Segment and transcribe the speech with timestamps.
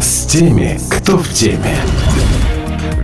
[0.00, 1.76] с теми, кто в теме.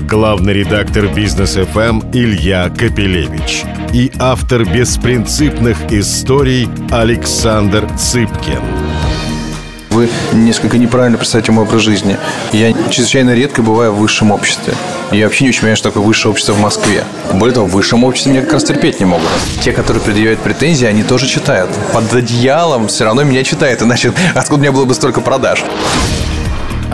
[0.08, 8.62] Главный редактор бизнес FM Илья Капелевич и автор беспринципных историй Александр Цыпкин.
[9.90, 12.16] Вы несколько неправильно представляете мой образ жизни.
[12.52, 14.72] Я чрезвычайно редко бываю в высшем обществе.
[15.10, 17.04] Я вообще не очень понимаю, что такое высшее общество в Москве.
[17.34, 19.28] Более того, в высшем обществе меня как раз терпеть не могут.
[19.60, 21.70] Те, которые предъявляют претензии, они тоже читают.
[21.92, 25.64] Под одеялом все равно меня читают, иначе откуда у меня было бы столько продаж?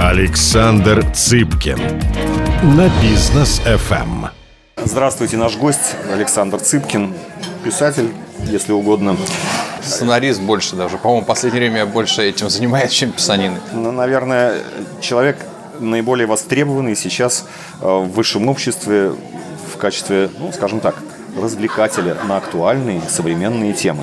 [0.03, 1.79] Александр Цыпкин
[2.77, 4.31] на бизнес FM.
[4.85, 7.15] Здравствуйте, наш гость Александр Цыпкин,
[7.63, 8.11] писатель,
[8.47, 9.17] если угодно.
[9.81, 10.99] Сценарист больше даже.
[10.99, 13.61] По-моему, в последнее время я больше этим занимаюсь, чем писаниной.
[13.73, 14.57] Ну, наверное,
[15.01, 15.37] человек
[15.79, 17.47] наиболее востребованный сейчас
[17.81, 19.13] э, в высшем обществе
[19.73, 20.97] в качестве, ну, скажем так,
[21.41, 24.03] развлекателя на актуальные современные темы.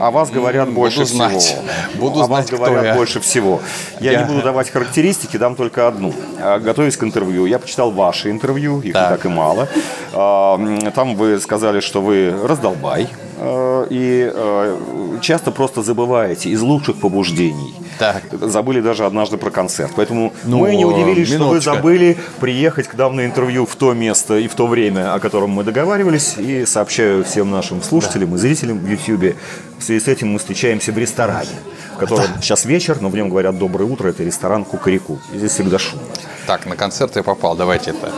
[0.00, 1.36] О вас говорят Буду больше знать.
[1.42, 1.62] всего.
[1.96, 2.94] Буду О знать, вас говорят я.
[2.94, 3.60] больше всего.
[4.00, 6.14] Я, Я- не буду давать характеристики, дам только одну.
[6.40, 9.10] А, Готовясь к интервью, я почитал ваши интервью, их Так.
[9.10, 9.68] не так и мало.
[10.14, 10.58] А,
[10.94, 13.08] Там вы сказали, что вы раздолбай.
[13.40, 14.78] Э, И э,
[15.20, 17.74] часто просто забываете из лучших побуждений.
[17.98, 18.22] Так.
[18.32, 19.92] Забыли даже однажды про концерт.
[19.96, 23.92] Поэтому Ну, мы не удивились, что вы забыли приехать к нам на интервью в то
[23.94, 26.34] место и в то время, о котором мы договаривались.
[26.38, 29.34] И сообщаю всем нашим слушателям и зрителям в YouTube.
[29.78, 31.48] В связи с этим мы встречаемся в ресторане,
[31.94, 34.08] в котором сейчас вечер, но в нем говорят «Доброе утро».
[34.08, 35.18] Это ресторан Кукареку.
[35.34, 36.04] И здесь всегда шумно.
[36.46, 38.12] Так, на концерт я попал, давайте это.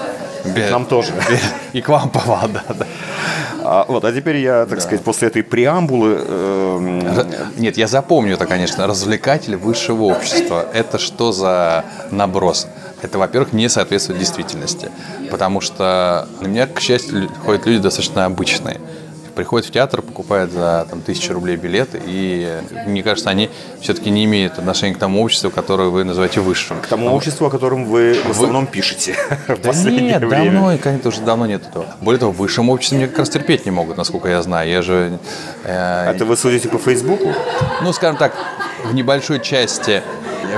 [0.44, 1.12] Бе- Нам тоже.
[1.28, 1.38] бе-
[1.78, 2.86] И к вам попал, да, да.
[3.64, 6.18] А, вот, а теперь я, так сказать, после этой преамбулы...
[6.18, 10.66] э, Нет, я запомню это, конечно, развлекатель высшего общества.
[10.72, 12.66] Это что за наброс?
[13.02, 14.90] Это, во-первых, не соответствует действительности.
[15.30, 18.80] Потому что на меня, к счастью, ходят люди достаточно обычные.
[19.34, 22.50] Приходят в театр, покупают за там, тысячу рублей билеты, и
[22.86, 23.48] мне кажется, они
[23.80, 26.80] все-таки не имеют отношения к тому обществу, которое вы называете высшим.
[26.80, 29.14] к тому обществу, о котором вы в основном пишете
[29.48, 30.52] в Да нет, время.
[30.52, 31.86] давно, и, конечно, уже давно нет этого.
[32.00, 34.68] Более того, в высшем обществе мне как раз терпеть не могут, насколько я знаю.
[34.70, 35.18] Я же
[35.64, 37.32] э, Это вы судите по Фейсбуку?
[37.82, 38.34] ну, скажем так,
[38.84, 40.02] в небольшой части,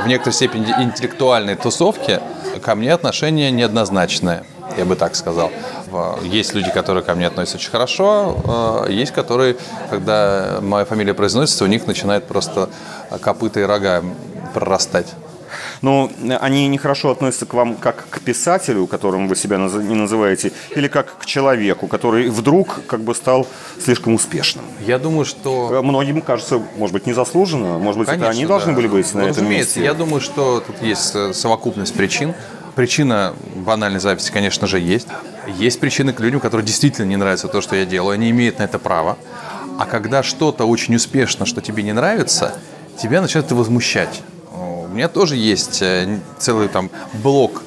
[0.03, 2.21] в некоторой степени интеллектуальной тусовки
[2.63, 4.45] ко мне отношение неоднозначное,
[4.77, 5.51] я бы так сказал.
[6.23, 9.57] Есть люди, которые ко мне относятся очень хорошо, э, есть которые,
[9.91, 12.69] когда моя фамилия произносится, у них начинает просто
[13.21, 14.03] копыта и рога
[14.53, 15.15] прорастать.
[15.83, 20.53] Но э, они нехорошо относятся к вам как к писателю, которым вы себя не называете,
[20.75, 23.47] или как к человеку, который вдруг как бы стал
[23.83, 24.65] слишком успешным.
[24.87, 25.71] Я думаю, что...
[25.73, 28.77] Э, Многим кажется, может быть, незаслуженно, может быть, это Конечно, они должны да.
[28.77, 29.85] были быть на Ну, этом разумеется, месте.
[29.85, 32.35] Я думаю, что тут есть э, совокупность причин.
[32.75, 35.07] Причина банальной зависти, конечно же, есть.
[35.59, 38.15] Есть причины к людям, которым действительно не нравится то, что я делаю.
[38.15, 39.17] Они имеют на это право.
[39.79, 42.55] А когда что-то очень успешно, что тебе не нравится,
[43.01, 44.23] тебя начинает это возмущать.
[44.53, 47.63] У меня тоже есть э, целый там блок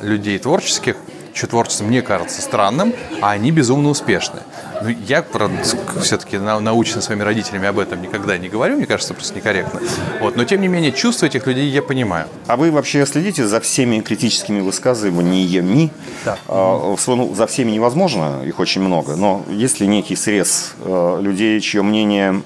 [0.00, 0.96] людей творческих,
[1.34, 4.40] чье творчество мне кажется странным, а они безумно успешны.
[4.82, 5.62] Ну, я, правда,
[6.00, 9.80] все-таки научен своими родителями об этом никогда не говорю, мне кажется, просто некорректно.
[10.20, 10.36] Вот.
[10.36, 12.26] Но, тем не менее, чувства этих людей я понимаю.
[12.48, 15.90] А вы вообще следите за всеми критическими высказываниями?
[16.24, 16.36] Да.
[16.48, 21.60] А, ну, за всеми невозможно, их очень много, но есть ли некий срез э, людей,
[21.60, 22.42] чье мнение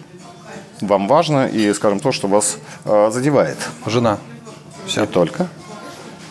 [0.80, 3.56] вам важно и, скажем, то, что вас э, задевает?
[3.86, 4.18] Жена.
[4.86, 5.00] Все.
[5.00, 5.48] Не только.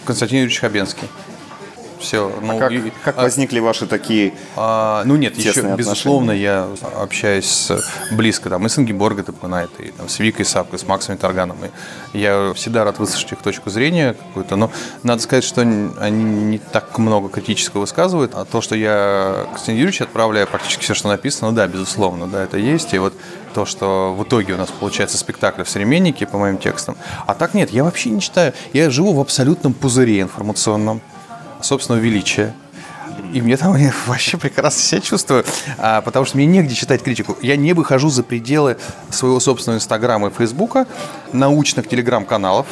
[0.05, 1.07] Константин Юрьевич Хабенский.
[2.05, 2.31] Все.
[2.41, 4.33] Ну, Как, и- как а- возникли ваши такие...
[4.55, 5.75] А, ну нет, еще, отношения.
[5.75, 6.67] безусловно, я
[7.01, 11.17] общаюсь с- близко там, и с Ингеборгой Тапкунайт, и там, с Викой Сапкой, с Максом
[11.17, 11.57] Тарганом.
[12.13, 14.69] И я всегда рад выслушать их точку зрения какую-то, но
[15.01, 18.33] надо сказать, что они не так много критического высказывают.
[18.35, 22.43] А то, что я Константину Юрьевичу отправляю практически все, что написано, ну да, безусловно, да,
[22.43, 22.93] это есть.
[22.93, 23.13] И вот
[23.55, 26.97] то, что в итоге у нас получается спектакль в «Современнике» по моим текстам.
[27.25, 28.53] А так нет, я вообще не читаю.
[28.73, 31.01] Я живу в абсолютном пузыре информационном
[31.65, 32.53] собственного величия.
[33.33, 35.43] И мне там я вообще прекрасно себя чувствую,
[35.77, 37.37] а, потому что мне негде читать критику.
[37.41, 38.77] Я не выхожу за пределы
[39.09, 40.87] своего собственного Инстаграма и Фейсбука,
[41.33, 42.67] научных телеграм-каналов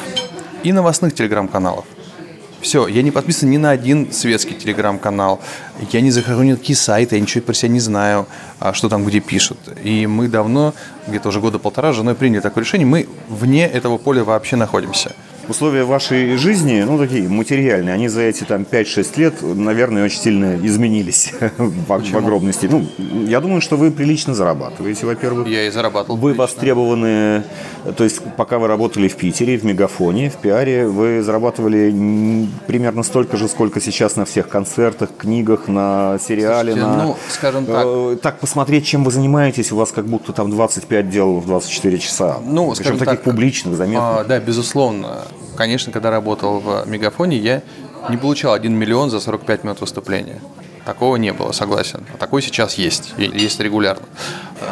[0.63, 1.85] и новостных телеграм-каналов.
[2.61, 5.41] Все, я не подписан ни на один светский телеграм-канал.
[5.91, 8.25] Я не захожу ни на какие сайты, я ничего про себя не знаю,
[8.59, 9.57] а, что там где пишут.
[9.83, 10.73] И мы давно,
[11.07, 12.87] где-то уже года полтора, с женой приняли такое решение.
[12.87, 15.11] Мы вне этого поля вообще находимся.
[15.49, 20.55] Условия вашей жизни, ну, такие материальные, они за эти там 5-6 лет, наверное, очень сильно
[20.55, 22.87] изменились в, в огромной степени.
[22.97, 25.47] Ну, я думаю, что вы прилично зарабатываете, во-первых.
[25.47, 26.15] Я и зарабатывал.
[26.15, 26.43] Вы прилично.
[26.43, 27.43] востребованы,
[27.97, 33.35] то есть пока вы работали в Питере, в Мегафоне, в пиаре, вы зарабатывали примерно столько
[33.37, 37.03] же, сколько сейчас на всех концертах, книгах, на сериале, Слушайте, на...
[37.03, 37.85] ну, скажем так.
[37.85, 41.99] Э, Так посмотреть, чем вы занимаетесь, у вас как будто там 25 дел в 24
[41.99, 42.39] часа.
[42.45, 44.03] Ну, Причем таких так, публичных, заметных.
[44.03, 45.23] А, да, безусловно.
[45.55, 47.61] Конечно, когда работал в Мегафоне, я
[48.09, 50.41] не получал 1 миллион за 45 минут выступления.
[50.85, 52.05] Такого не было, согласен.
[52.13, 54.05] А такой сейчас есть, есть регулярно.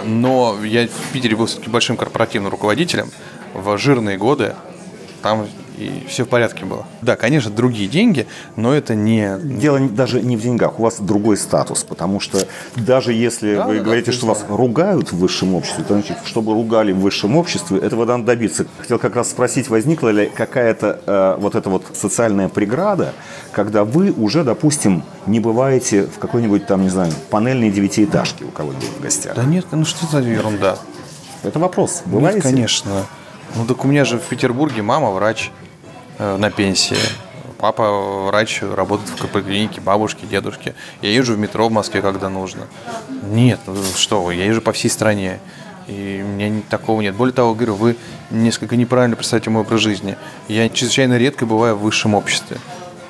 [0.03, 3.09] Но я в Питере был все-таки большим корпоративным руководителем.
[3.53, 4.55] В жирные годы
[5.21, 5.47] там
[5.81, 6.85] и все в порядке было.
[7.01, 9.37] Да, конечно, другие деньги, но это не...
[9.41, 12.45] Дело даже не в деньгах, у вас другой статус, потому что
[12.75, 16.17] даже если да, вы да, говорите, да, что вас ругают в высшем обществе, то значит,
[16.25, 18.65] чтобы ругали в высшем обществе, этого надо добиться.
[18.79, 23.13] Хотел как раз спросить, возникла ли какая-то э, вот эта вот социальная преграда,
[23.51, 28.89] когда вы уже, допустим, не бываете в какой-нибудь там, не знаю, панельной девятиэтажке у кого-нибудь
[28.99, 29.35] в гостях?
[29.35, 30.77] Да нет, ну что за ерунда?
[31.43, 32.03] Это вопрос.
[32.05, 32.37] Бываете?
[32.37, 32.91] Нет, конечно.
[33.55, 35.51] Ну так у меня же в Петербурге мама врач.
[36.21, 36.97] Э, на пенсии.
[37.57, 40.75] Папа врач, работает в поликлинике, бабушки, дедушки.
[41.01, 42.68] Я езжу в метро в Москве, когда нужно.
[43.23, 45.39] Нет, ну что вы, я езжу по всей стране.
[45.88, 47.15] И у меня такого нет.
[47.15, 47.97] Более того, говорю, вы
[48.29, 50.15] несколько неправильно представляете мой образ жизни.
[50.47, 52.57] Я чрезвычайно редко бываю в высшем обществе.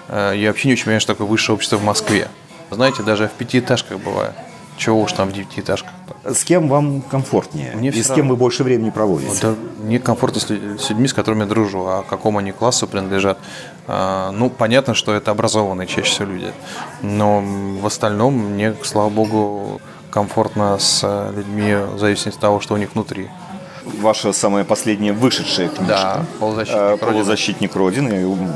[0.07, 2.29] Э, я вообще не очень понимаю, что такое высшее общество в Москве.
[2.69, 4.33] Знаете, даже в пятиэтажках бываю.
[4.81, 5.91] Чего уж там в девятиэтажках.
[6.25, 7.75] С кем вам комфортнее?
[7.75, 9.31] Мне и с кем вы больше времени проводите?
[9.39, 10.49] Да, мне комфортно с
[10.89, 11.85] людьми, с которыми я дружу.
[11.85, 13.37] А какому они классу принадлежат?
[13.87, 16.51] А, ну, понятно, что это образованные чаще всего люди.
[17.03, 17.43] Но
[17.79, 19.79] в остальном мне, слава богу,
[20.09, 23.29] комфортно с людьми в зависимости от того, что у них внутри
[23.85, 25.85] ваша самая последняя вышедшая книжка.
[25.87, 28.23] Да, полузащитник, э, полузащитник Родины.
[28.23, 28.49] Родины.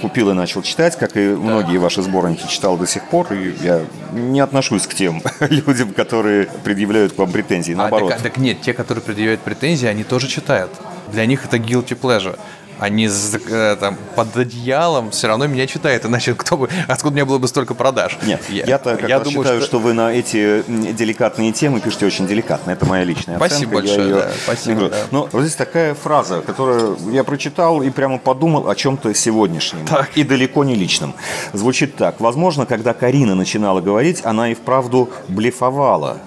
[0.00, 1.36] Купил и начал читать, как и да.
[1.36, 3.32] многие ваши сборники читал до сих пор.
[3.32, 3.82] И я
[4.12, 7.72] не отношусь к тем людям, которые предъявляют к вам претензии.
[7.72, 8.12] Наоборот.
[8.12, 10.70] А, так, так нет, те, которые предъявляют претензии, они тоже читают.
[11.12, 12.38] Для них это guilty pleasure
[12.80, 17.26] они э, там, под одеялом все равно меня читают, иначе кто бы, откуда у меня
[17.26, 18.18] было бы столько продаж?
[18.22, 19.66] Нет, я-то я, я думаю, считаю, что...
[19.66, 22.70] что вы на эти деликатные темы пишете очень деликатно.
[22.70, 23.94] Это моя личная спасибо оценка.
[23.94, 24.14] Большое, ее...
[24.14, 24.96] да, спасибо да.
[25.10, 29.86] Но вот здесь такая фраза, которую я прочитал и прямо подумал о чем-то сегодняшнем.
[29.86, 30.16] Так.
[30.16, 31.14] И далеко не личном.
[31.52, 32.20] Звучит так.
[32.20, 36.18] Возможно, когда Карина начинала говорить, она и вправду блефовала.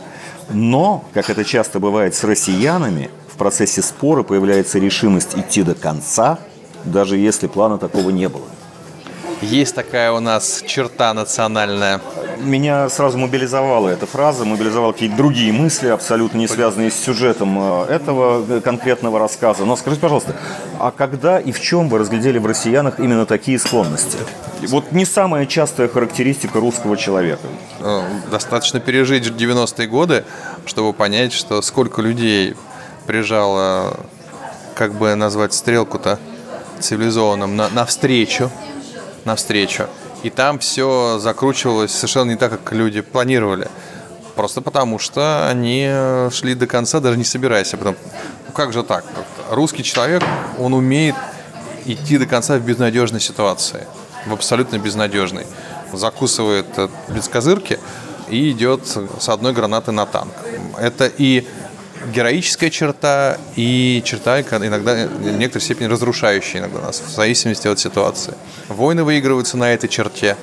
[0.50, 6.38] Но, как это часто бывает с россиянами, в процессе спора появляется решимость идти до конца,
[6.86, 8.46] даже если плана такого не было.
[9.42, 12.00] Есть такая у нас черта национальная.
[12.40, 17.86] Меня сразу мобилизовала эта фраза, мобилизовала какие-то другие мысли, абсолютно не связанные с сюжетом э,
[17.88, 19.66] этого конкретного рассказа.
[19.66, 20.36] Но скажите, пожалуйста,
[20.80, 24.18] а когда и в чем вы разглядели в россиянах именно такие склонности?
[24.68, 27.48] Вот не самая частая характеристика русского человека.
[27.82, 30.24] Э, достаточно пережить 90-е годы,
[30.66, 32.56] чтобы понять, что сколько людей
[33.06, 34.00] прижало,
[34.76, 36.20] как бы назвать стрелку-то
[36.80, 38.52] цивилизованным, на, навстречу,
[39.26, 39.88] навстречу.
[40.24, 43.68] И там все закручивалось совершенно не так, как люди планировали.
[44.36, 45.90] Просто потому, что они
[46.32, 47.74] шли до конца, даже не собираясь.
[47.74, 47.96] А потом,
[48.48, 49.06] ну как же так?
[49.50, 50.24] Русский человек,
[50.58, 51.16] он умеет
[51.86, 53.86] идти до конца в безнадежной ситуации.
[54.26, 55.46] В абсолютно безнадежной.
[55.92, 56.66] Закусывает
[57.10, 57.78] без козырки
[58.30, 60.34] и идет с одной гранаты на танк.
[60.78, 61.46] Это и
[62.12, 68.34] героическая черта и черта иногда в некоторой степени разрушающая иногда нас, в зависимости от ситуации.
[68.68, 70.38] Войны выигрываются на этой черте.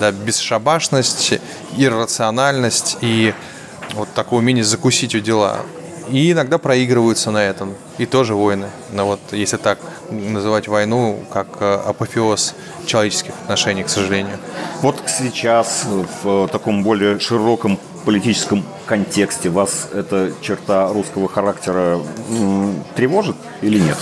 [0.00, 1.34] Да, бесшабашность,
[1.76, 3.32] иррациональность и
[3.94, 5.60] вот такое умение закусить у дела.
[6.10, 7.74] И иногда проигрываются на этом.
[7.98, 8.68] И тоже войны.
[8.92, 9.78] Но вот если так
[10.10, 12.54] называть войну, как э, апофеоз
[12.84, 14.38] человеческих отношений, к сожалению.
[14.82, 15.84] Вот сейчас
[16.22, 22.00] в таком более широком политическом контексте вас эта черта русского характера
[22.94, 23.98] тревожит или нет?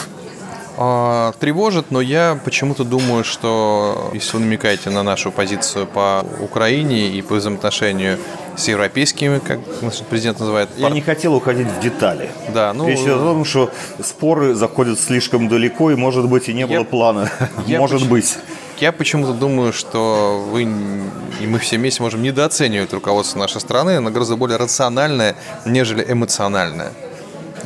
[0.76, 7.08] А, тревожит, но я почему-то думаю, что если вы намекаете на нашу позицию по Украине
[7.08, 8.18] и по взаимоотношению
[8.56, 10.68] с европейскими, как наш президент называет.
[10.76, 10.92] Я пар...
[10.92, 12.30] не хотел уходить в детали.
[12.52, 12.88] Да, ну...
[12.88, 13.70] Речь о том, что
[14.02, 16.66] споры заходят слишком далеко, и, может быть, и не я...
[16.66, 17.30] было плана.
[17.66, 18.08] Я может поч...
[18.08, 18.38] быть.
[18.80, 24.10] Я почему-то думаю, что вы и мы все вместе можем недооценивать руководство нашей страны, оно
[24.10, 26.92] гораздо более рациональное, нежели эмоциональное.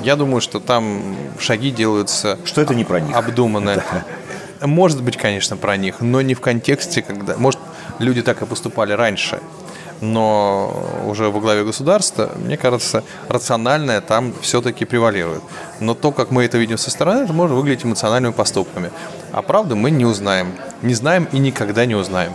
[0.03, 2.39] Я думаю, что там шаги делаются...
[2.45, 3.17] Что это не про них.
[3.17, 3.83] Обдуманно.
[4.61, 7.37] Может быть, конечно, про них, но не в контексте, когда...
[7.37, 7.61] Может,
[7.99, 9.41] люди так и поступали раньше
[10.01, 15.43] но уже во главе государства, мне кажется, рациональное там все-таки превалирует.
[15.81, 18.91] Но то, как мы это видим со стороны, это может выглядеть эмоциональными поступками.
[19.39, 20.49] А правду мы не узнаем.
[20.83, 22.33] Не знаем и никогда не узнаем.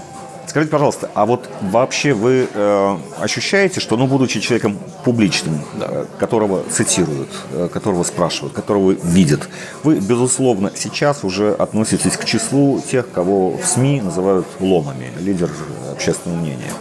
[0.48, 5.88] Скажите, пожалуйста, а вот вообще вы э, ощущаете, что, ну, будучи человеком публичным, да.
[5.89, 9.50] э, которого цитируют, э, которого спрашивают, которого видят,
[9.83, 15.50] вы, безусловно, сейчас уже относитесь к числу тех, кого в СМИ называют ломами, лидер
[15.91, 16.72] общественного мнения.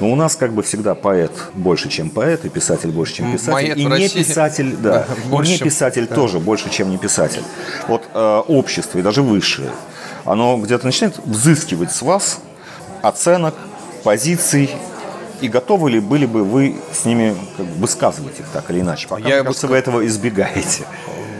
[0.00, 3.52] Но у нас как бы всегда поэт больше, чем поэт, и писатель больше, чем писатель.
[3.52, 6.16] Поэт и не писатель, да, больше, и не писатель чем...
[6.16, 7.42] тоже больше, чем не писатель.
[7.88, 9.70] Вот э, общество и даже высшее
[10.24, 12.40] оно где-то начинает взыскивать с вас
[13.02, 13.54] оценок,
[14.04, 14.70] позиций,
[15.40, 19.08] и готовы ли были бы вы с ними как бы высказывать их так или иначе?
[19.08, 20.84] Пока, Я бы кажется, ска- вы этого избегаете.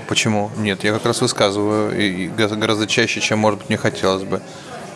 [0.08, 0.50] Почему?
[0.58, 4.42] Нет, я как раз высказываю и гораздо чаще, чем, может быть, мне хотелось бы.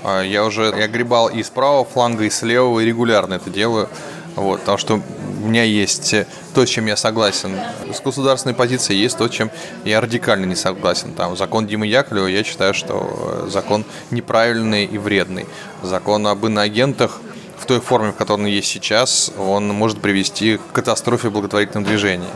[0.02, 3.50] А, Я уже я гребал и с правого фланга, и с левого, и регулярно это
[3.50, 3.88] делаю.
[4.36, 5.00] Вот, потому что
[5.42, 7.58] у меня есть э, то, с чем я согласен
[7.90, 9.50] с государственной позицией, есть то, чем
[9.84, 11.14] я радикально не согласен.
[11.14, 15.46] Там закон Димы Яковлева, я считаю, что э, закон неправильный и вредный.
[15.82, 17.20] Закон об иноагентах
[17.66, 22.28] той форме, в которой он есть сейчас, он может привести к катастрофе в благотворительном движении.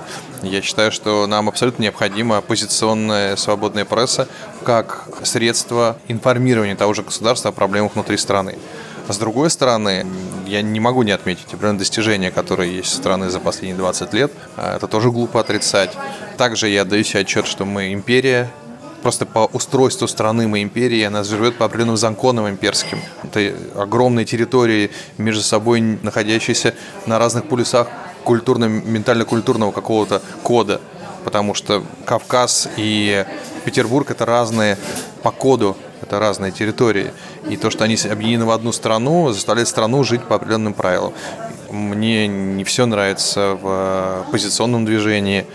[0.43, 4.29] Я считаю, что нам абсолютно необходима оппозиционная свободная пресса
[4.65, 8.59] как средство информирования того же государства о проблемах внутри страны.
[9.09, 10.07] С другой стороны,
[10.47, 14.33] я не могу не отметить определенные достижения, которые есть у страны за последние 20 лет.
[14.57, 15.93] А Это тоже глупо отрицать.
[16.37, 18.51] Также я даю себе отчет, что мы империя,
[19.03, 23.01] Просто по устройству страны мы империи, она живет по определенным законам имперским.
[23.23, 26.75] Это огромные территории, между собой находящиеся
[27.07, 27.89] на разных полюсах
[28.25, 30.81] культурно-ментально-культурного какого-то кода.
[31.25, 33.25] Потому что Кавказ и
[33.65, 34.79] Петербург– это разные
[35.23, 37.13] по коду, это разные территории.
[37.49, 41.13] И то, что они объединены в одну страну, заставляет страну жить по определенным правилам.
[41.71, 45.47] Мне не все нравится в оппозиционном движении.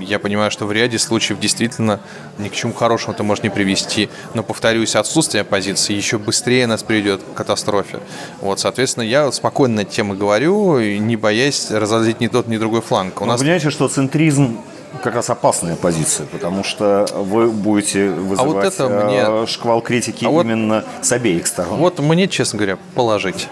[0.00, 2.00] Я понимаю, что в ряде случаев действительно
[2.38, 4.08] ни к чему хорошему это может не привести.
[4.34, 7.98] Но, повторюсь, отсутствие оппозиции еще быстрее нас приведет к катастрофе.
[8.40, 12.80] Вот, соответственно, я спокойно на эту тему говорю, не боясь разозлить ни тот, ни другой
[12.80, 13.20] фланг.
[13.20, 14.58] У Вы нас понимаете, что центризм
[15.02, 20.28] как раз опасная позиция, потому что вы будете вызывать это мне- э, шквал критики А
[20.28, 21.78] вот- именно с обеих сторон.
[21.80, 23.48] Вот мне, честно говоря, положить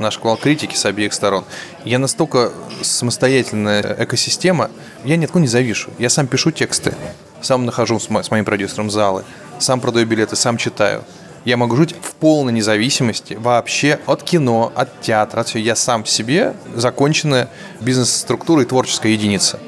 [0.00, 1.44] на шквал критики с обеих сторон.
[1.84, 2.52] Я настолько
[2.82, 4.70] самостоятельная экосистема,
[5.04, 5.90] я ни от кого не завишу.
[5.98, 6.94] Я сам пишу тексты,
[7.40, 9.24] сам нахожу с, мо- с моим продюсером залы,
[9.58, 11.04] сам продаю билеты, сам читаю.
[11.44, 15.62] Я могу жить в полной независимости вообще от кино, от театра, от всего.
[15.62, 17.48] Я сам себе законченная
[17.80, 19.58] бизнес-структура и творческая единица.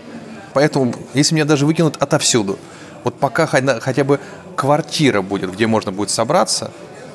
[0.53, 2.59] Поэтому, если меня даже выкинут отовсюду,
[3.05, 4.21] вот пока хотя бы
[4.57, 6.71] квартира будет, где можно будет собраться,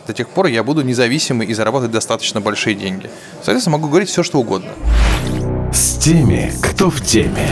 [0.07, 3.09] до тех пор я буду независимый и заработать достаточно большие деньги.
[3.37, 4.71] Соответственно, могу говорить все, что угодно.
[5.73, 7.49] С теми, кто в теме.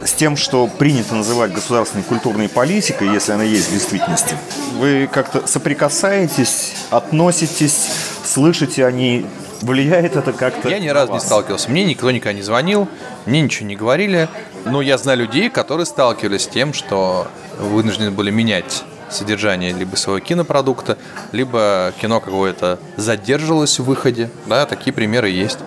[0.00, 4.36] С тем, что принято называть государственной культурной политикой, если она есть в действительности,
[4.78, 7.88] вы как-то соприкасаетесь, относитесь,
[8.24, 9.26] слышите о ней,
[9.62, 11.70] влияет это как-то Я ни разу не сталкивался.
[11.70, 12.88] Мне никто никогда не звонил,
[13.24, 14.28] мне ничего не говорили.
[14.64, 20.20] Но я знаю людей, которые сталкивались с тем, что вынуждены были менять содержание либо своего
[20.20, 20.98] кинопродукта,
[21.32, 24.30] либо кино какое-то задерживалось в выходе.
[24.46, 25.58] Да, такие примеры есть.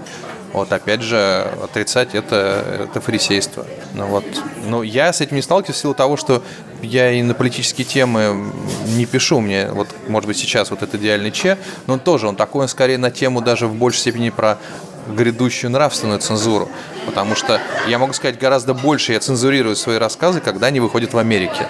[0.52, 3.66] Вот опять же, отрицать это, это фарисейство.
[3.94, 4.26] Ну, вот.
[4.66, 6.44] Но я с этим не сталкиваюсь в силу того, что
[6.82, 8.52] я и на политические темы
[8.88, 9.42] не пишу.
[9.42, 12.68] Мне вот, может быть, сейчас вот этот идеальный Че, но он тоже, он такой, он
[12.68, 14.58] скорее на тему даже в большей степени про
[15.08, 16.70] грядущую нравственную цензуру.
[17.06, 21.18] Потому что я могу сказать, гораздо больше я цензурирую свои рассказы, когда они выходят в
[21.18, 21.68] Америке.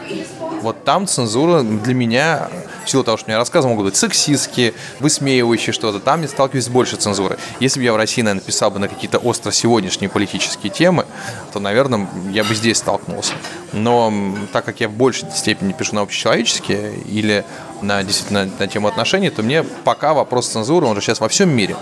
[0.61, 2.49] Вот там цензура для меня,
[2.85, 6.65] в силу того, что у меня рассказы могут быть сексистские, высмеивающие что-то, там я сталкиваюсь
[6.65, 7.37] с большей цензурой.
[7.59, 11.05] Если бы я в России, наверное, писал бы на какие-то остро сегодняшние политические темы,
[11.53, 13.33] то, наверное, я бы здесь столкнулся.
[13.71, 14.13] Но
[14.51, 17.45] так как я в большей степени пишу на общечеловеческие или
[17.81, 21.49] на действительно на тему отношений, то мне пока вопрос цензуры, он же сейчас во всем
[21.49, 21.77] мире.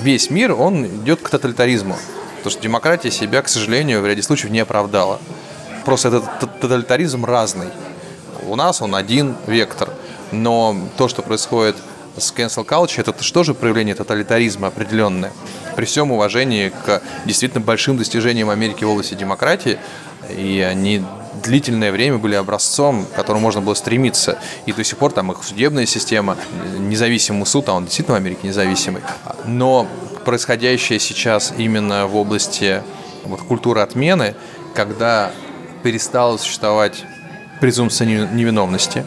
[0.00, 1.96] Весь мир, он идет к тоталитаризму.
[2.38, 5.20] Потому что демократия себя, к сожалению, в ряде случаев не оправдала.
[5.84, 7.68] Просто этот тоталитаризм разный.
[8.46, 9.90] У нас он один вектор,
[10.30, 11.76] но то, что происходит
[12.16, 15.32] с cancel culture, это что же проявление тоталитаризма определенное.
[15.74, 19.78] При всем уважении к действительно большим достижениям Америки в области демократии,
[20.30, 21.02] и они
[21.42, 24.38] длительное время были образцом, к которому можно было стремиться.
[24.64, 26.36] И до сих пор там их судебная система,
[26.78, 29.02] независимый суд, а он действительно в Америке независимый.
[29.44, 29.86] Но
[30.24, 32.82] происходящее сейчас именно в области
[33.24, 34.34] вот, культуры отмены,
[34.74, 35.32] когда
[35.82, 37.04] перестала существовать
[37.60, 39.06] презумпция неви- невиновности,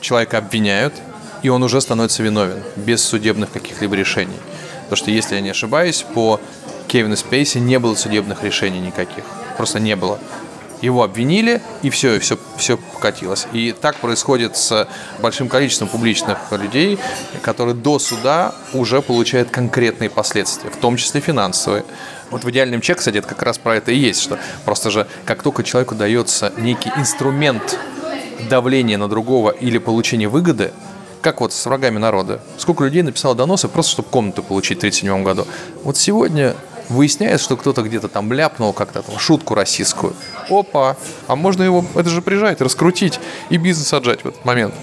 [0.00, 0.94] человека обвиняют,
[1.42, 4.36] и он уже становится виновен, без судебных каких-либо решений.
[4.82, 6.40] Потому что, если я не ошибаюсь, по
[6.88, 9.24] Кевину Спейси не было судебных решений никаких.
[9.56, 10.18] Просто не было.
[10.82, 13.46] Его обвинили, и все, и все, все покатилось.
[13.52, 14.88] И так происходит с
[15.20, 16.98] большим количеством публичных людей,
[17.42, 21.84] которые до суда уже получают конкретные последствия, в том числе финансовые.
[22.30, 25.06] Вот в идеальном чек, кстати, это как раз про это и есть, что просто же
[25.24, 27.78] как только человеку дается некий инструмент
[28.48, 30.72] давления на другого или получения выгоды,
[31.22, 32.40] как вот с врагами народа.
[32.56, 35.46] Сколько людей написало доносы просто, чтобы комнату получить в 1937 году.
[35.84, 36.54] Вот сегодня
[36.88, 40.14] выясняется, что кто-то где-то там ляпнул как-то там шутку российскую.
[40.48, 40.96] Опа!
[41.26, 44.74] А можно его, это же прижать, раскрутить и бизнес отжать в этот момент.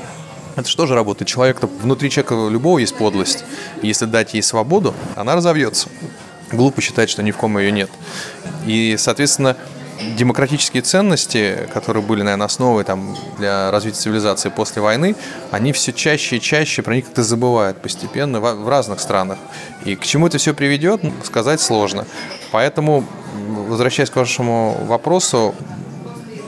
[0.56, 1.27] Это что же работает?
[1.27, 3.44] Человек, внутри человека любого есть подлость.
[3.84, 5.89] Если дать ей свободу, она разовьется.
[6.51, 7.89] Глупо считать, что ни в ком ее нет.
[8.66, 9.58] И, соответственно,
[10.16, 15.16] демократические ценности, которые были, наверное, основой там, для развития цивилизации после войны,
[15.51, 19.38] они все чаще и чаще про них как-то забывают постепенно в, разных странах.
[19.86, 22.06] И к чему это все приведет, сказать сложно.
[22.51, 23.04] Поэтому,
[23.68, 25.56] возвращаясь к вашему вопросу,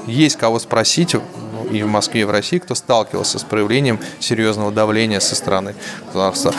[0.05, 1.15] есть кого спросить
[1.71, 5.75] и в Москве, и в России, кто сталкивался с проявлением серьезного давления со стороны
[6.07, 6.53] государства.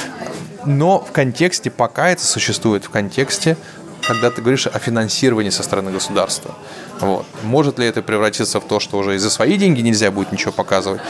[0.67, 3.57] Но в контексте, пока это существует, в контексте
[4.03, 6.55] когда ты говоришь о финансировании со стороны государства.
[7.01, 7.27] Вот.
[7.43, 10.53] Может ли это превратиться в то, что уже и за свои деньги нельзя будет ничего
[10.53, 11.01] показывать?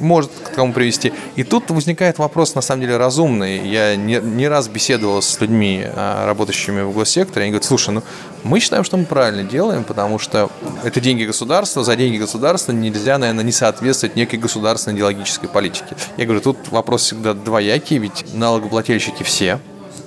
[0.00, 1.12] Может к тому привести.
[1.36, 3.68] И тут возникает вопрос, на самом деле, разумный.
[3.68, 8.02] Я не, не раз беседовал с людьми, а, работающими в госсекторе, они говорят, слушай, ну
[8.44, 10.50] мы считаем, что мы правильно делаем, потому что
[10.84, 15.96] это деньги государства, за деньги государства нельзя, наверное, не соответствовать некой государственной идеологической политике.
[16.16, 19.60] Я говорю, тут вопрос всегда двоякий, ведь налогоплательщики все,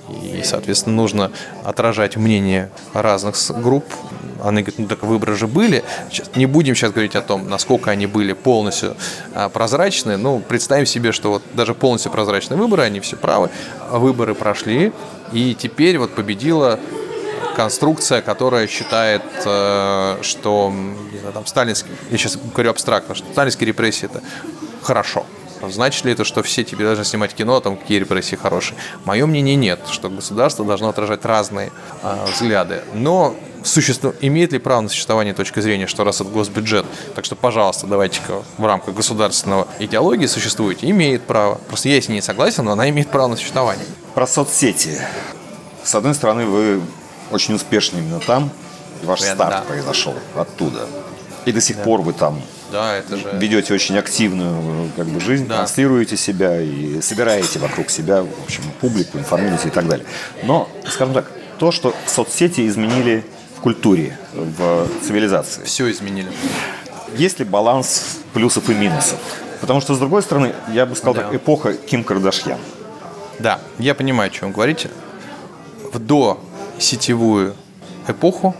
[0.08, 1.30] и, соответственно, нужно
[1.64, 3.84] отражать мнение разных групп.
[4.42, 5.84] Они говорят, ну так выборы же были.
[6.10, 8.96] Сейчас, не будем сейчас говорить о том, насколько они были полностью
[9.34, 10.16] а, прозрачны.
[10.16, 13.50] Ну, представим себе, что вот даже полностью прозрачные выборы, они все правы.
[13.90, 14.92] Выборы прошли,
[15.32, 16.80] и теперь вот победила
[17.54, 20.72] конструкция, которая считает, э, что
[21.12, 24.22] не знаю, там, сталинский, я сейчас говорю абстрактно, что сталинские репрессии это
[24.82, 25.26] хорошо.
[25.70, 28.76] Значит ли это, что все тебе должны снимать кино, там какие репрессии хорошие?
[29.04, 31.70] Мое мнение нет, что государство должно отражать разные
[32.02, 32.82] э, взгляды.
[32.94, 34.14] Но существу...
[34.20, 38.42] имеет ли право на существование точка зрения, что раз это госбюджет, так что, пожалуйста, давайте-ка
[38.58, 41.56] в рамках государственного идеологии существуете, имеет право.
[41.68, 43.84] Просто я с ней не согласен, но она имеет право на существование.
[44.14, 45.00] Про соцсети.
[45.84, 46.80] С одной стороны, вы
[47.30, 48.50] очень успешны именно там.
[49.02, 49.60] Ваш Я- старт да.
[49.62, 50.86] произошел оттуда.
[51.44, 51.82] И до сих Да.
[51.82, 52.40] пор вы там
[52.70, 53.30] Да, это же...
[53.34, 55.56] ведете очень активную как бы, жизнь, Да.
[55.56, 60.06] транслируете себя и собираете вокруг себя, в общем, публику, информируете и так далее.
[60.44, 63.24] Но, скажем так, то, что соцсети изменили
[63.62, 65.62] культуре, в цивилизации.
[65.64, 66.28] Все изменили.
[67.16, 69.18] Есть ли баланс плюсов и минусов?
[69.60, 71.22] Потому что, с другой стороны, я бы сказал Да.
[71.22, 72.58] так, эпоха Ким Кардашьян.
[73.38, 74.90] Да, я понимаю, о чем вы говорите.
[75.92, 76.40] В до
[76.78, 77.54] сетевую
[78.08, 78.56] эпоху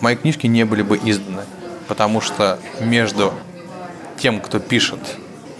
[0.00, 1.42] мои книжки не были бы изданы,
[1.88, 3.34] потому что между
[4.18, 5.00] тем, кто пишет,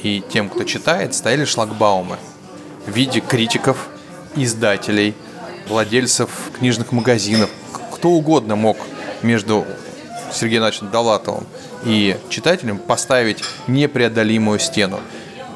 [0.02, 2.16] и тем, кто читает, стояли шлагбаумы
[2.86, 3.88] в виде критиков,
[4.34, 5.14] издателей,
[5.68, 7.50] владельцев книжных магазинов.
[8.00, 8.78] Кто угодно мог
[9.20, 9.66] между
[10.32, 11.46] Сергеем Ивановичем Довлатовым
[11.84, 15.00] и читателем поставить непреодолимую стену.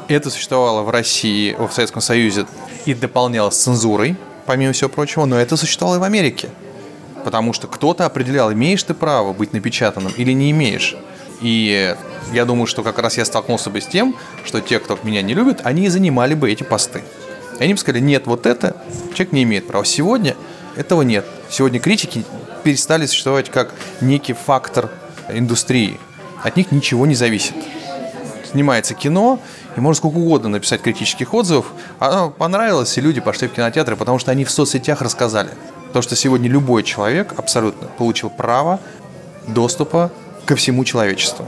[0.09, 2.45] Это существовало в России, в Советском Союзе
[2.85, 6.51] и дополнялось цензурой, помимо всего прочего, но это существовало и в Америке.
[7.25, 10.97] Потому что кто-то определял, имеешь ты право быть напечатанным или не имеешь.
[11.41, 11.97] И
[12.35, 15.33] я думаю, что как раз я столкнулся бы с тем, что те, кто меня не
[15.33, 17.05] любит, они и занимали бы эти посты.
[17.59, 18.77] И они бы сказали, нет, вот это
[19.15, 19.87] человек не имеет права.
[19.87, 20.37] Сегодня
[20.77, 21.25] этого нет.
[21.51, 22.25] Сегодня критики
[22.63, 24.91] перестали существовать как некий фактор
[25.29, 25.99] индустрии.
[26.43, 27.55] От них ничего не зависит
[28.55, 29.41] снимается кино,
[29.77, 31.67] и можно сколько угодно написать критических отзывов.
[31.99, 35.51] Оно понравилось, и люди пошли в кинотеатры, потому что они в соцсетях рассказали.
[35.93, 38.79] То, что сегодня любой человек абсолютно получил право
[39.49, 40.13] доступа
[40.47, 41.47] ко всему человечеству.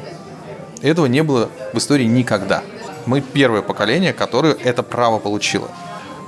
[0.83, 2.63] Этого не было в истории никогда.
[3.07, 5.71] Мы первое поколение, которое это право получило.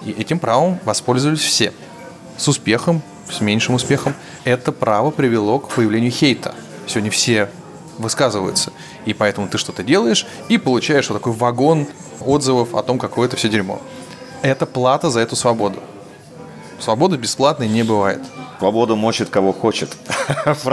[0.04, 1.72] И этим правом воспользовались все.
[2.38, 4.14] С успехом, с меньшим успехом.
[4.44, 6.54] Это право привело к появлению хейта.
[6.86, 7.50] Сегодня все
[7.98, 8.72] высказываются.
[9.04, 11.86] И поэтому ты что-то делаешь и получаешь вот такой вагон
[12.20, 13.80] отзывов о том, какое это все дерьмо.
[14.42, 15.80] Это плата за эту свободу.
[16.78, 18.22] Свободы бесплатной не бывает.
[18.58, 19.96] Свобода мочит кого хочет.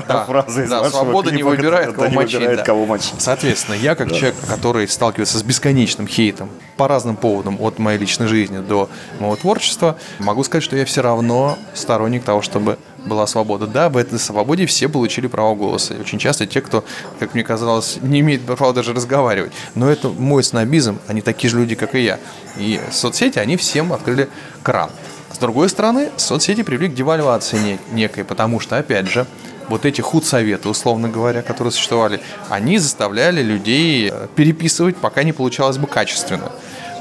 [0.07, 2.65] Да, Фраза из да, свобода не выбирает, да, кого не мочить, выбирает, да.
[2.65, 3.15] кого мочить.
[3.19, 8.27] Соответственно, я как человек, который сталкивается с бесконечным хейтом по разным поводам, от моей личной
[8.27, 13.67] жизни до моего творчества, могу сказать, что я все равно сторонник того, чтобы была свобода.
[13.67, 15.93] Да, в этой свободе все получили право голоса.
[15.93, 16.83] И очень часто те, кто,
[17.19, 19.51] как мне казалось, не имеет права даже разговаривать.
[19.75, 22.19] Но это мой снобизм, они такие же люди, как и я.
[22.57, 24.29] И соцсети, они всем открыли
[24.63, 24.89] кран.
[25.35, 29.25] С другой стороны, соцсети привели к девальвации не- некой, потому что, опять же,
[29.67, 35.77] вот эти худсоветы, условно говоря, которые существовали, они заставляли людей э, переписывать, пока не получалось
[35.77, 36.53] бы качественно.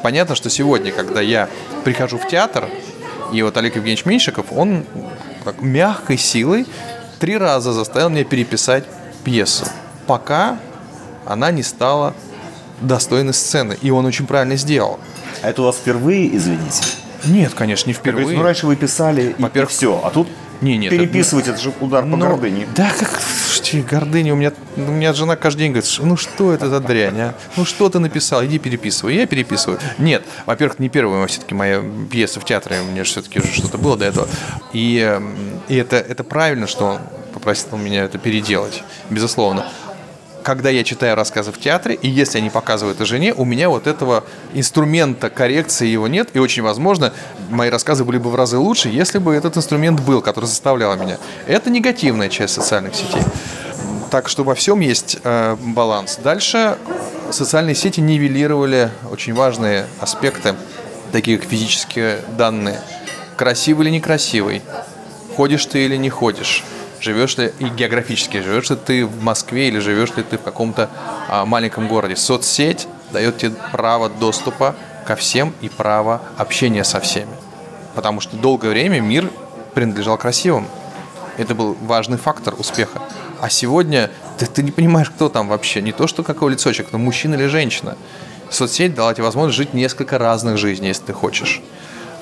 [0.03, 1.49] Понятно, что сегодня, когда я
[1.85, 2.69] прихожу в театр,
[3.33, 4.85] и вот Олег Евгеньевич Меньшиков, он
[5.45, 6.67] как мягкой силой
[7.21, 8.83] три раза заставил меня переписать
[9.23, 9.65] пьесу,
[10.09, 10.59] пока
[11.25, 12.15] она не стала
[12.81, 13.79] достойной сцены.
[13.81, 14.99] И он очень правильно сделал.
[15.41, 16.83] А это у вас впервые, извините?
[17.27, 18.39] Нет, конечно, не Как говорится, впервые.
[18.39, 20.29] ну раньше вы писали и, Во-первых, все, а тут
[20.61, 22.67] Не, нет, переписывать, это же удар по Ну, гордыне.
[22.77, 23.21] Да, как,
[23.89, 24.33] гордыня.
[24.35, 27.35] У меня, у меня жена каждый день говорит, ну что это за дрянь, а?
[27.57, 29.17] Ну что ты написал, иди переписывай.
[29.17, 29.79] Я переписываю.
[29.99, 33.97] Нет, во-первых, не первая все-таки моя пьеса в театре, у меня все-таки уже что-то было
[33.97, 34.29] до этого.
[34.73, 35.21] И,
[35.69, 36.99] и это, это правильно, что он
[37.33, 39.67] попросил меня это переделать, безусловно
[40.45, 43.87] когда я читаю рассказы в театре, и если они показывают о жене, у меня вот
[43.87, 47.13] этого инструмента коррекции его нет, и очень возможно,
[47.49, 51.17] мои рассказы были бы в разы лучше, если бы этот инструмент был, который заставлял меня.
[51.47, 53.23] Это негативная часть социальных сетей.
[54.11, 56.21] Так что во всем есть э, баланс.
[56.23, 56.77] Дальше
[57.31, 60.55] социальные сети нивелировали очень важные аспекты,
[61.11, 62.81] такие как физические данные.
[63.37, 64.63] Красивый или некрасивый,
[65.35, 66.63] ходишь ты или не ходишь,
[67.05, 70.89] живешь ли и географически, живешь ли ты в Москве или живешь ли ты в каком-то
[71.29, 72.17] а, маленьком городе.
[72.17, 74.75] Соцсеть дает тебе право доступа
[75.07, 77.33] ко всем и право общения со всеми.
[77.95, 79.31] Потому что долгое время мир
[79.75, 80.67] принадлежал красивым.
[81.37, 83.03] Это был важный фактор успеха.
[83.41, 85.83] А сегодня ты, ты не понимаешь, кто там вообще.
[85.83, 87.97] Не то, что какой лицочек, но мужчина или женщина.
[88.51, 91.61] Соцсеть дала тебе возможность жить несколько разных жизней, если ты хочешь.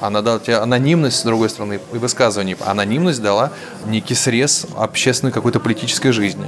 [0.03, 2.57] Она дала тебе анонимность, с другой стороны, и высказывание.
[2.67, 3.53] Анонимность дала
[3.87, 6.47] некий срез общественной какой-то политической жизни.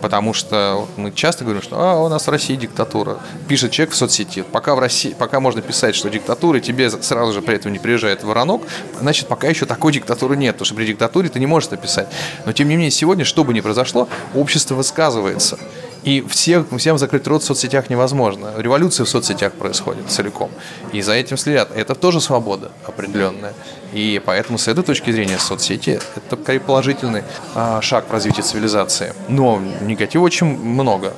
[0.00, 3.18] Потому что мы часто говорим, что а, у нас в России диктатура.
[3.46, 4.42] Пишет человек в соцсети.
[4.42, 8.24] Пока, в России, пока можно писать, что диктатура, тебе сразу же при этом не приезжает
[8.24, 8.62] воронок,
[8.98, 10.54] значит, пока еще такой диктатуры нет.
[10.54, 12.08] Потому что при диктатуре ты не можешь это писать.
[12.46, 15.58] Но тем не менее, сегодня, что бы ни произошло, общество высказывается.
[16.04, 18.52] И всех, всем закрыть рот в соцсетях невозможно.
[18.58, 20.50] Революция в соцсетях происходит целиком.
[20.92, 21.70] И за этим следят.
[21.74, 23.54] Это тоже свобода определенная.
[23.94, 29.14] И поэтому с этой точки зрения соцсети это положительный а, шаг в развитии цивилизации.
[29.28, 31.14] Но негатива очень много.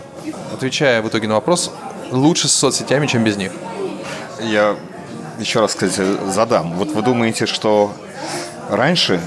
[0.52, 1.72] Отвечая в итоге на вопрос,
[2.12, 3.50] лучше с соцсетями, чем без них.
[4.40, 4.76] Я
[5.40, 6.74] еще раз, кстати, задам.
[6.74, 7.92] Вот вы думаете, что
[8.70, 9.20] раньше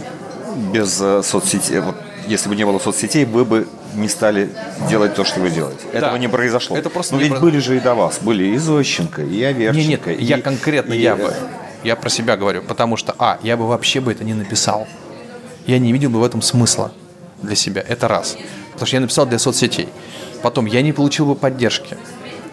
[0.72, 1.96] без э, соцсетей, вот
[2.28, 3.68] если бы не было соцсетей, вы бы
[4.00, 4.50] не стали
[4.90, 5.82] делать то, что вы делаете.
[5.92, 6.00] Да.
[6.00, 6.78] Этого не произошло.
[6.78, 7.40] Это просто Но ведь про...
[7.40, 8.20] были же и до вас.
[8.22, 9.88] Были и Зощенко, и Аверченко.
[9.88, 11.34] Нет, нет, и, я конкретно, и, я бы.
[11.84, 14.88] Я про себя говорю, потому что, а, я бы вообще бы это не написал.
[15.66, 16.92] Я не видел бы в этом смысла
[17.42, 17.84] для себя.
[17.88, 18.38] Это раз.
[18.74, 19.88] Потому что я написал для соцсетей.
[20.42, 21.98] Потом, я не получил бы поддержки.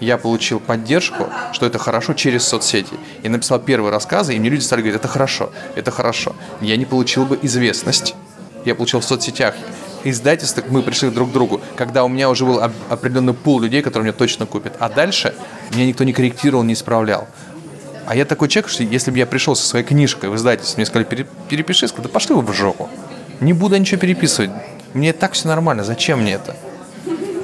[0.00, 2.94] Я получил поддержку, что это хорошо через соцсети.
[3.22, 6.36] Я написал первые рассказы, и мне люди стали говорить, это хорошо, это хорошо.
[6.60, 8.14] Я не получил бы известность.
[8.64, 9.54] Я получил в соцсетях
[10.10, 14.04] издательств, мы пришли друг к другу, когда у меня уже был определенный пул людей, которые
[14.04, 14.74] мне точно купят.
[14.78, 15.34] А дальше
[15.72, 17.28] меня никто не корректировал, не исправлял.
[18.06, 20.86] А я такой человек, что если бы я пришел со своей книжкой в издательство, мне
[20.86, 22.88] сказали, перепиши, сказал, да пошли вы в жопу.
[23.40, 24.50] Не буду ничего переписывать.
[24.94, 26.56] Мне так все нормально, зачем мне это?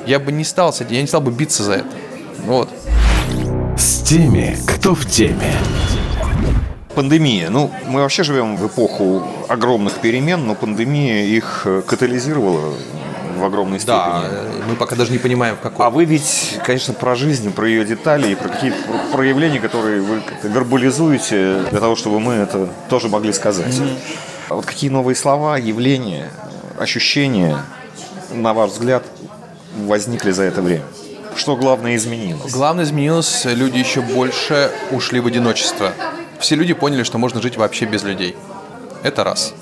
[0.06, 1.88] Я бы не стал с этим, я не стал бы биться за это.
[2.44, 2.70] Вот.
[3.76, 5.52] С теми, кто в теме.
[6.94, 7.48] Пандемия.
[7.50, 12.74] Ну, мы вообще живем в эпоху огромных перемен, но пандемия их э, катализировала
[13.36, 13.96] в огромной степени.
[13.96, 14.24] Да,
[14.68, 15.86] мы пока даже не понимаем, в какой.
[15.86, 18.76] А вы ведь, конечно, про жизнь, про ее детали и про какие-то
[19.12, 23.74] проявления, которые вы вербализуете для того, чтобы мы это тоже могли сказать.
[23.74, 23.98] Mm-hmm.
[24.50, 26.30] А вот какие новые слова, явления,
[26.78, 27.58] ощущения,
[28.32, 29.02] на ваш взгляд,
[29.86, 30.84] возникли за это время?
[31.34, 32.52] Что главное изменилось?
[32.52, 35.92] Главное изменилось, люди еще больше ушли в одиночество
[36.42, 38.36] все люди поняли, что можно жить вообще без людей.
[39.04, 39.54] Это раз.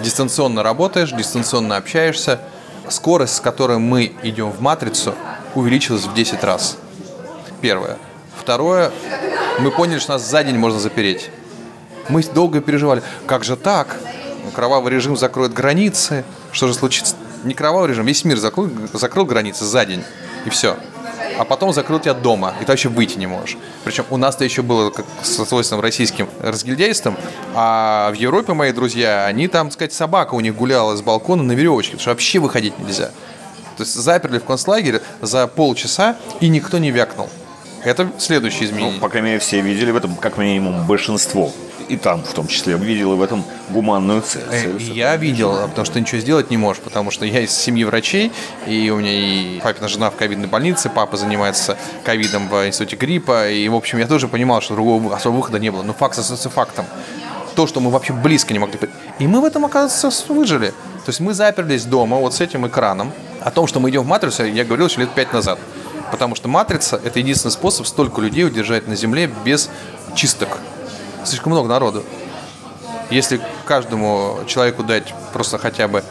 [0.00, 2.40] Дистанционно работаешь, дистанционно общаешься.
[2.88, 5.14] Скорость, с которой мы идем в матрицу,
[5.56, 6.76] увеличилась в 10 раз.
[7.60, 7.98] Первое.
[8.40, 8.92] Второе,
[9.58, 11.30] мы поняли, что нас за день можно запереть.
[12.08, 13.96] Мы долго переживали, как же так?
[14.54, 16.24] Кровавый режим закроет границы.
[16.52, 17.16] Что же случится?
[17.42, 20.04] Не кровавый режим, весь мир закрыл, закрыл границы за день.
[20.44, 20.76] И все
[21.38, 23.56] а потом закрыл тебя дома, и ты вообще выйти не можешь.
[23.84, 27.16] Причем у нас-то еще было, как со свойственным российским разгильдейством,
[27.54, 31.42] а в Европе мои друзья, они там, так сказать, собака у них гуляла с балкона
[31.42, 33.10] на веревочке, потому что вообще выходить нельзя.
[33.76, 37.28] То есть заперли в концлагере за полчаса, и никто не вякнул.
[37.84, 38.94] Это следующее изменение.
[38.94, 41.52] Ну, по крайней мере, все видели в этом, как минимум, большинство
[41.92, 44.42] и там в том числе видел в этом гуманную цель.
[44.50, 48.32] Э, я видел, потому что ничего сделать не можешь, потому что я из семьи врачей,
[48.66, 53.50] и у меня и папина жена в ковидной больнице, папа занимается ковидом в институте гриппа,
[53.50, 55.82] и, в общем, я тоже понимал, что другого особого выхода не было.
[55.82, 56.86] Но факт остается фактом.
[57.54, 58.78] То, что мы вообще близко не могли...
[59.18, 60.68] И мы в этом, оказывается, выжили.
[61.04, 63.12] То есть мы заперлись дома вот с этим экраном.
[63.42, 65.58] О том, что мы идем в матрицу, я говорил еще лет пять назад.
[66.10, 69.68] Потому что матрица– это единственный способ столько людей удержать на Земле без
[70.14, 70.58] чисток
[71.24, 72.04] слишком много народу.
[73.10, 76.02] Если каждому человеку дать просто хотя бы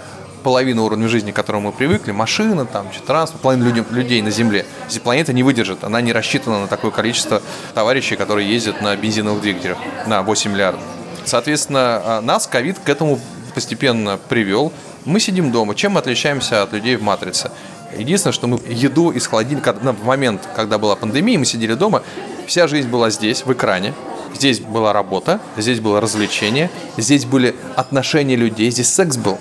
[0.43, 4.65] половину уровня жизни, к которому мы привыкли, машина, там, транспорт, половина людей, людей на Земле,
[4.87, 7.41] если планета не выдержит, она не рассчитана на такое количество
[7.73, 10.81] товарищей, которые ездят на бензиновых двигателях на 8 миллиардов.
[11.25, 13.19] Соответственно, а, нас ковид к этому
[13.53, 14.73] постепенно привел.
[15.05, 15.75] Мы сидим дома.
[15.75, 17.51] Чем мы отличаемся от людей в матрице?
[17.97, 22.03] Единственное, что мы еду из холодильника, на момент, когда была пандемия, мы сидели дома,
[22.47, 23.93] вся жизнь была здесь, в экране.
[24.41, 29.37] Здесь была работа, здесь было развлечение, здесь были отношения людей, здесь секс был.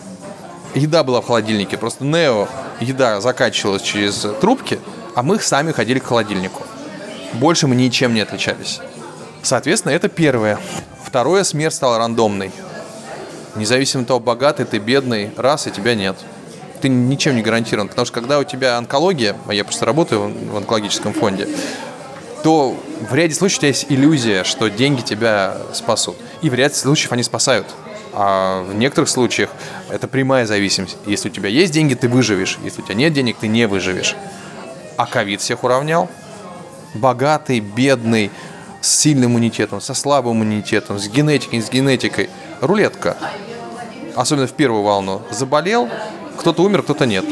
[0.75, 2.49] Еда была в холодильнике, просто Нео
[2.81, 4.79] еда заканчивалась через трубки,
[5.15, 6.65] а мы сами ходили к холодильнику.
[7.33, 8.81] Больше мы ничем не отличались.
[9.41, 10.59] Соответственно, это первое.
[11.03, 12.53] Второе, смерть стала рандомной.
[13.57, 16.19] Независимо от того, богатый ты, бедный, раз, и тебя нет.
[16.83, 17.89] Ты ничем не гарантирован.
[17.89, 21.49] Потому что когда у тебя онкология, а я просто работаю в онкологическом фонде,
[22.42, 22.76] то
[23.09, 26.16] в ряде случаев у тебя есть иллюзия, что деньги тебя спасут.
[26.42, 27.66] И в ряде случаев они спасают.
[28.12, 29.50] А в некоторых случаях
[29.88, 30.96] это прямая зависимость.
[31.07, 32.59] Если у тебя есть деньги, ты выживешь.
[32.62, 34.16] Если у тебя нет денег, ты не выживешь.
[34.96, 36.09] А ковид всех уравнял.
[36.94, 38.31] Богатый, бедный,
[38.81, 42.31] с сильным иммунитетом, со слабым иммунитетом, с генетикой, с генетикой.
[42.61, 43.16] Рулетка.
[44.16, 45.22] Особенно в первую волну.
[45.31, 45.88] Заболел,
[46.37, 47.24] кто-то умер, кто-то нет.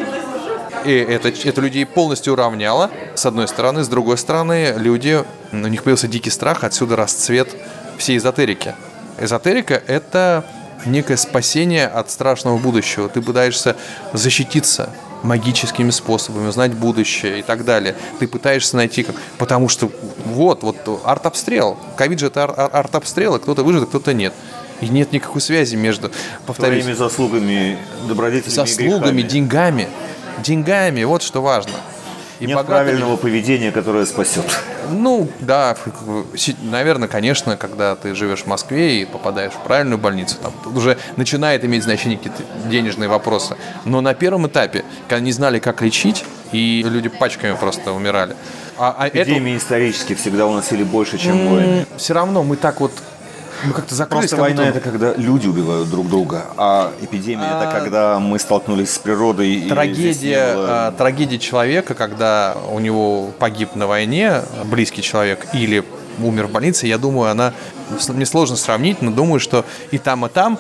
[0.85, 3.85] И это, это людей полностью уравняло, с одной стороны.
[3.85, 7.49] С другой стороны, люди, у них появился дикий страх, отсюда расцвет
[7.99, 8.75] всей эзотерики.
[9.19, 10.45] Эзотерика– это
[10.87, 13.09] некое спасение от страшного будущего.
[13.09, 13.77] Ты пытаешься
[14.13, 14.91] защититься
[15.23, 17.97] магическими способами, узнать будущее и так далее.
[18.21, 19.17] Ты пытаешься найти, как...
[19.37, 19.91] потому что
[20.25, 21.77] вот, вот арт-обстрел.
[21.97, 24.33] Ковид же это ар- арт-обстрел, и кто-то выжил, а кто-то нет.
[24.81, 26.13] И нет никакой связи между,
[26.47, 29.89] повторюсь, Твоими заслугами, добродетелями заслугами, деньгами.
[30.43, 31.73] Деньгами, вот что важно.
[32.41, 34.45] И Нет богатыми- правильного поведения, которое спасет.
[34.91, 35.77] Ну, да,
[36.63, 40.97] наверное, конечно, когда ты живешь в Москве и попадаешь в правильную больницу, там тут уже
[41.17, 43.57] начинает иметь значение какие-то денежные вопросы.
[43.85, 48.37] Но на первом этапе, когда не знали, как лечить, и люди пачками просто умирали.
[48.79, 51.87] А, а это Эпидемии исторически всегда уносили больше, чем войны.
[51.97, 52.93] все равно мы так вот
[53.65, 54.31] мы как-то закрылись.
[54.31, 58.39] Просто как война это когда люди убивают друг друга, а эпидемия это А, когда мы
[58.39, 59.49] столкнулись с природой.
[59.51, 65.85] и Трагедия, было- а, трагедия человека, когда у него погиб на войне близкий человек или
[66.21, 67.53] умер в больнице, я думаю, она
[68.09, 70.59] мне сложно сравнить, но думаю, что и там, и там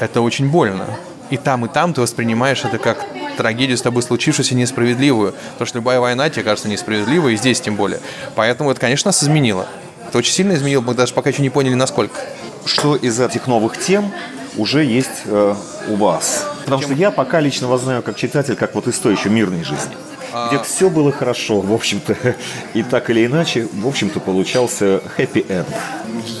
[0.00, 0.84] это очень больно.
[1.30, 3.04] И там, и там ты воспринимаешь это как
[3.36, 5.34] трагедию с тобой случившуюся несправедливую.
[5.52, 8.00] Потому что любая война тебе кажется несправедливой, и здесь тем более.
[8.34, 9.66] Поэтому это, конечно, нас изменило.
[10.08, 12.18] Это очень сильно изменило, мы даже пока еще не поняли, насколько.
[12.64, 14.10] Что из этих новых тем
[14.56, 15.54] уже есть э,
[15.88, 16.46] у вас?
[16.64, 19.64] Потому что я пока лично вас знаю как читатель, как вот из той еще мирной
[19.64, 19.92] жизни.
[20.32, 20.48] А.
[20.48, 22.16] Где все было хорошо, в общем-то,
[22.74, 25.68] и так или иначе, в общем-то, получался хэппи-энд.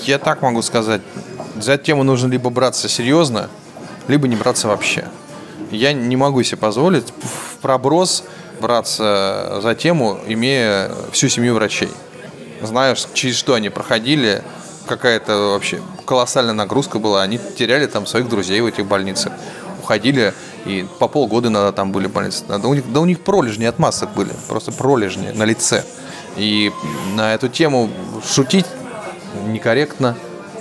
[0.04, 1.02] Я так могу сказать.
[1.60, 3.50] За эту тему нужно либо браться серьезно,
[4.06, 5.04] либо не браться вообще.
[5.70, 8.24] Я не могу себе позволить в проброс
[8.60, 11.90] браться за тему, имея всю семью врачей.
[12.62, 14.42] Знаешь, через что они проходили,
[14.86, 17.22] какая-то вообще колоссальная нагрузка была.
[17.22, 19.32] Они теряли там своих друзей в этих больницах.
[19.82, 22.44] Уходили и по полгода иногда там были в больнице.
[22.48, 25.84] Да у них, да у них пролежни от масок были, просто пролежни на лице.
[26.36, 26.72] И
[27.14, 27.90] на эту тему
[28.28, 28.66] шутить
[29.46, 30.16] некорректно,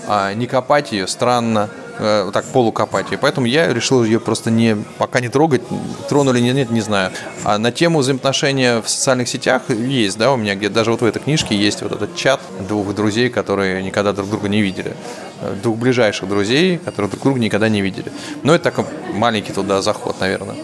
[0.08, 3.18] а не копать ее странно, э, вот так полукопать ее.
[3.18, 5.62] Поэтому я решил ее просто не, пока не трогать,
[6.10, 7.12] тронули нет, нет, не знаю.
[7.44, 11.06] А на тему взаимоотношения в социальных сетях есть, да, у меня где даже вот в
[11.06, 14.96] этой книжке есть вот этот чат двух друзей, которые никогда друг друга не видели.
[15.42, 18.12] Э, Двух ближайших друзей, которые друг друга никогда не видели.
[18.44, 20.56] Но это такой маленький туда заход, наверное.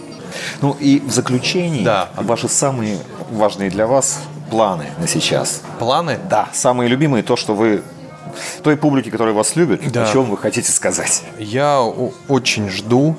[0.61, 2.09] Ну и в заключении, Да.
[2.15, 2.97] ваши самые
[3.31, 4.19] важные для вас
[4.49, 5.61] планы на сейчас.
[5.79, 6.17] Планы?
[6.29, 7.81] Да, самые любимые, то, что вы
[8.63, 10.03] той публике, которая вас любит, Да.
[10.09, 11.23] о чем вы хотите сказать.
[11.39, 13.15] Я очень жду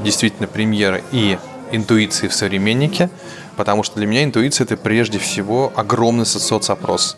[0.00, 1.38] действительно премьеры и
[1.72, 3.10] интуиции в современнике,
[3.56, 7.16] потому что для меня интуиция это прежде всего огромный со- соцопрос.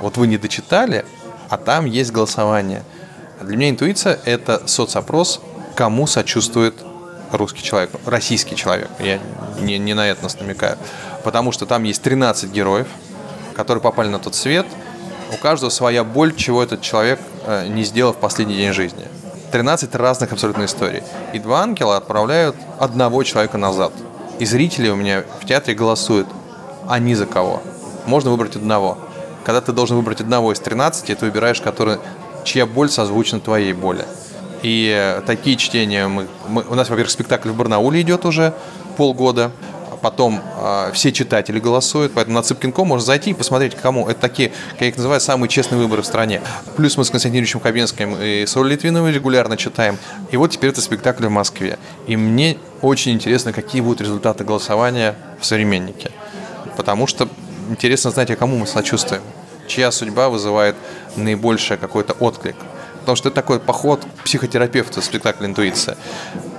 [0.00, 1.04] Вот вы не дочитали,
[1.48, 2.82] а там есть голосование.
[3.40, 5.40] Для меня интуиция это соцопрос,
[5.74, 6.74] кому сочувствует
[7.32, 8.88] русский человек, российский человек.
[8.98, 9.18] Я
[9.60, 10.76] не, не на этнос намекаю.
[11.24, 12.86] Потому что там есть 13 героев,
[13.54, 14.66] которые попали на тот свет.
[15.32, 19.06] У каждого своя боль, чего этот человек э, не сделал в последний день жизни.
[19.52, 21.02] 13 разных абсолютно историй.
[21.32, 23.92] И два ангела отправляют одного человека назад.
[24.38, 26.28] И зрители у меня в театре голосуют.
[26.88, 27.62] А ни за кого.
[28.06, 28.98] Можно выбрать одного.
[29.44, 31.98] Когда ты должен выбрать одного из 13, ты выбираешь, который,
[32.44, 34.04] чья боль созвучна твоей боли.
[34.62, 38.54] И э, такие чтения мы, мы- у нас, во-первых, спектакль в Барнауле идет уже
[38.96, 39.50] полгода.
[40.00, 44.08] Потом э, все читатели голосуют, поэтому на Цыпкин.ком можно зайти и посмотреть, кому.
[44.08, 46.40] Это такие, как я их называю, самые честные выборы в стране.
[46.76, 49.98] Плюс мы с Константином Юрьевичем Хабенским и с Олей Литвиновой регулярно читаем.
[50.30, 51.78] И вот теперь это спектакль в Москве.
[52.06, 56.12] И мне очень интересно, какие будут результаты голосования в «Современнике».
[56.76, 57.28] Потому что
[57.68, 59.22] интересно знать, а кому мы сочувствуем.
[59.66, 60.76] Чья судьба вызывает
[61.16, 62.56] наибольший какой-то отклик.
[63.08, 65.96] Потому что это такой поход к психотерапевту спектакль «Интуиция».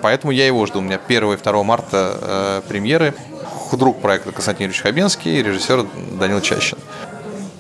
[0.02, 0.80] Поэтому я его жду.
[0.80, 3.14] У меня 1 и 2 марта э, премьеры.
[3.72, 6.80] друг проекта Константин Юрьевич Хабенский, режиссер Данил Чащин.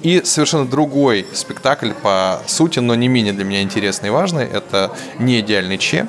[0.01, 4.45] И совершенно другой спектакль по сути, но не менее для меня интересный и важный.
[4.45, 6.07] Это «Не идеальный Че».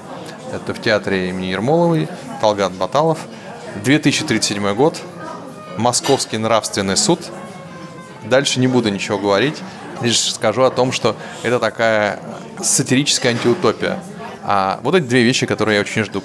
[0.51, 2.09] Это в театре имени Ермоловой,
[2.40, 3.19] Талгат Баталов.
[3.85, 4.97] 2037 год.
[5.77, 7.21] Московский нравственный суд.
[8.25, 9.59] Дальше не буду ничего говорить.
[10.01, 12.19] Лишь скажу о том, что это такая
[12.62, 13.99] сатирическая антиутопия.
[14.42, 16.23] А вот эти две вещи, которые я очень жду.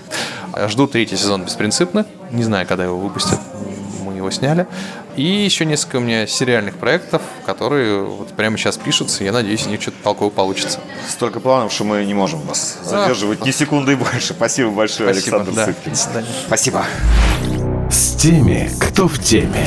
[0.67, 2.05] Жду третий сезон «Беспринципно».
[2.31, 3.39] Не знаю, когда его выпустят.
[4.03, 4.67] Мы его сняли.
[5.15, 9.23] И еще несколько у меня сериальных проектов, которые вот прямо сейчас пишутся.
[9.23, 10.79] Я надеюсь, у них что-то толково получится.
[11.07, 14.33] Столько планов, что мы не можем вас задерживать ни секунды и больше.
[14.33, 15.65] Спасибо большое, Спасибо, Александр да.
[15.65, 15.91] Сыпкин.
[15.91, 16.27] До свидания.
[16.47, 16.85] Спасибо.
[17.89, 19.65] С теми, кто в теме.